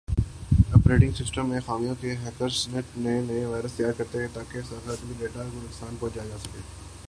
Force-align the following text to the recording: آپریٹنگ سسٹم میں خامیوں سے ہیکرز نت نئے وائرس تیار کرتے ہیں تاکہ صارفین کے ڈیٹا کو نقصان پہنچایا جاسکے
آپریٹنگ 0.75 1.11
سسٹم 1.11 1.49
میں 1.49 1.59
خامیوں 1.65 1.93
سے 2.01 2.15
ہیکرز 2.15 2.67
نت 2.73 2.97
نئے 2.97 3.45
وائرس 3.45 3.73
تیار 3.73 3.91
کرتے 3.97 4.19
ہیں 4.19 4.27
تاکہ 4.33 4.61
صارفین 4.69 5.07
کے 5.07 5.13
ڈیٹا 5.19 5.43
کو 5.53 5.59
نقصان 5.63 5.95
پہنچایا 5.99 6.27
جاسکے 6.27 6.59